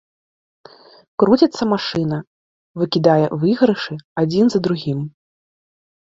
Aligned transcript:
Круціцца 1.23 1.63
машына, 1.73 2.17
выкідае 2.83 3.25
выйгрышы 3.43 3.95
адзін 4.23 4.45
за 4.55 4.59
другім. 4.69 4.99